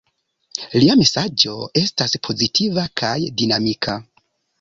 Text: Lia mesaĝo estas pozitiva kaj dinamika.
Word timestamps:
Lia 0.83 0.93
mesaĝo 1.01 1.53
estas 1.81 2.17
pozitiva 2.29 2.87
kaj 3.03 3.13
dinamika. 3.43 3.99